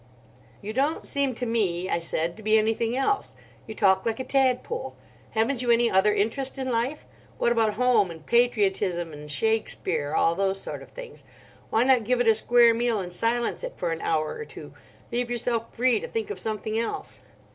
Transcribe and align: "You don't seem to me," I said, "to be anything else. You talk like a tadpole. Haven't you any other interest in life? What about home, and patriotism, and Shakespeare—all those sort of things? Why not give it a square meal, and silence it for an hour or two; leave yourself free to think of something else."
"You 0.63 0.73
don't 0.73 1.05
seem 1.05 1.35
to 1.35 1.45
me," 1.45 1.87
I 1.87 1.99
said, 1.99 2.35
"to 2.37 2.41
be 2.41 2.57
anything 2.57 2.97
else. 2.97 3.35
You 3.67 3.75
talk 3.75 4.03
like 4.03 4.19
a 4.19 4.23
tadpole. 4.23 4.95
Haven't 5.33 5.61
you 5.61 5.69
any 5.69 5.91
other 5.91 6.11
interest 6.11 6.57
in 6.57 6.71
life? 6.71 7.05
What 7.37 7.51
about 7.51 7.75
home, 7.75 8.09
and 8.09 8.25
patriotism, 8.25 9.13
and 9.13 9.29
Shakespeare—all 9.29 10.33
those 10.33 10.59
sort 10.59 10.81
of 10.81 10.89
things? 10.89 11.23
Why 11.69 11.83
not 11.83 12.03
give 12.03 12.19
it 12.19 12.27
a 12.27 12.33
square 12.33 12.73
meal, 12.73 12.99
and 12.99 13.13
silence 13.13 13.63
it 13.63 13.75
for 13.77 13.91
an 13.91 14.01
hour 14.01 14.29
or 14.33 14.43
two; 14.43 14.73
leave 15.11 15.29
yourself 15.29 15.71
free 15.71 15.99
to 15.99 16.07
think 16.07 16.31
of 16.31 16.39
something 16.39 16.79
else." 16.79 17.19